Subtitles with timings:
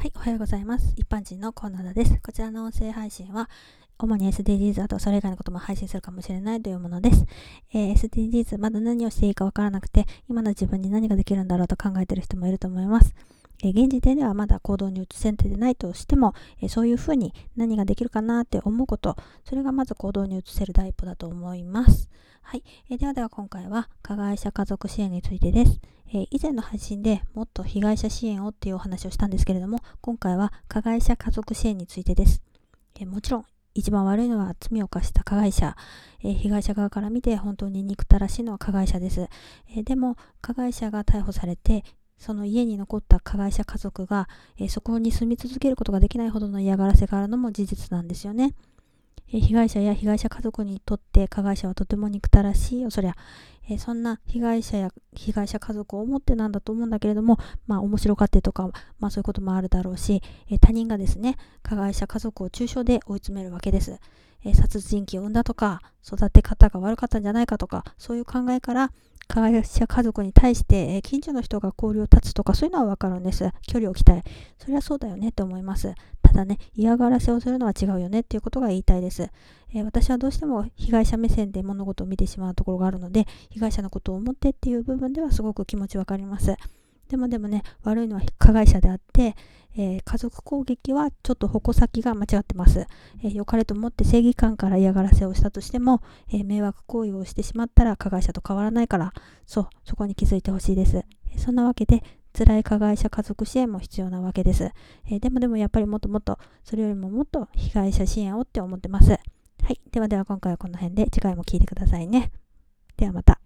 [0.00, 0.94] はい、おはようございます。
[0.96, 2.18] 一般人のコーナーです。
[2.22, 3.50] こちらの音声配信は、
[3.98, 7.26] 主に SDGs あとそれ以外のことも配信するかもしれないというものです。
[7.74, 13.14] えー、SDGs まだ何をしていいかわからなくて、今の自分に何ができるんだろうと考えている人もいると思います。
[13.62, 22.08] え、現時点ではまだ行動に移せんてでないとしても、え、そういうふうに何ができるかなって思うこと、それがまず行動に移せる第一歩だと思います。
[22.42, 25.80] はい、え、ではでは今回は加害者家族支援についてです。
[26.12, 32.42] え、以前の配信でもっと被害者支援をっていうお話をしたんですけれども、今回は加害者家族支援についてです。
[32.98, 35.76] え、もちろん、一番悪いのは罪を犯した加害者、
[36.24, 39.28] え、被害者側から見て本当に憎たらしいのは加害者です。
[39.68, 41.84] えでも、加害者が逮捕されて、
[42.20, 44.28] その家に残った加害者家族が、
[44.58, 48.54] えそこに住み続けることができないほどの嫌がらせがあるのも事実なんですよね
[49.32, 49.40] え。
[49.40, 53.16] 被害者や被害者家族にとって加害者はとても憎たらしいよ、そりゃ。
[53.70, 63.98] えそんな被害者や被害者家族を思ってなんだと思うんだけれども、まあ面白がってとか、まあそういうこともあるだろうし、え他人がですね、加害者家族を中傷で追い詰めるわけです。
[64.44, 68.92] え殺人鬼を産んだとか、育て方が悪かったんじゃないかとか、そういう考えから、
[69.30, 73.48] 加害者家族に対して、え近所の人が交流を断つとか、そういうのはわかるんです。
[73.64, 74.24] 距離を置きたい。
[74.58, 75.94] それはそうだよねって思います。
[76.20, 79.30] ただね、嫌がらせをするのは違うよねっていうことが言いたいです。
[79.72, 86.56] えー、私はどうしても被害者目線で物事を見てしまうところがあるので、被害者のことを思ってっていう部分ではすごく気持ちわかります。
[87.10, 89.34] でもでもね、悪いのは加害者であって、
[89.76, 92.86] えー、家族攻撃はちょっと矛先が間違ってます。
[93.24, 96.02] えー、良かれと思って正義感から嫌がらせをしたとしても、
[96.32, 99.12] えー、迷惑行為をしてしまったら加害者と変わらないから、
[99.44, 101.04] そう、そこに気づいてほしいです。
[101.36, 104.70] そんなわけで、辛い加害者家族支援も必要なわけです。
[105.06, 109.10] えー、でもでもやっぱりもっともっと、それよりももっと被害者支援をって思ってます。
[109.10, 109.18] は
[109.70, 109.80] い。
[109.90, 112.30] ではでは今回はこの辺で次回も聴いてくださいね。
[112.96, 113.39] ではまた。